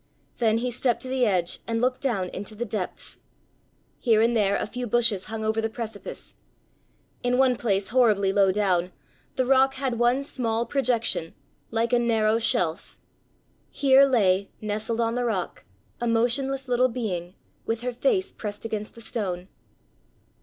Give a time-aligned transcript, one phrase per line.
[0.39, 3.19] Then he stepped to the edge and looked down into the depths.
[3.99, 6.33] Here and there a few bushes hung over the precipice.
[7.21, 8.93] In one place, horribly low down,
[9.35, 11.35] the rock had one small projection,
[11.69, 12.99] like a narrow shelf.
[13.69, 15.65] Here lay, nestled on the rock,
[15.99, 17.35] a motionless little being,
[17.67, 19.49] with her face pressed against the stone.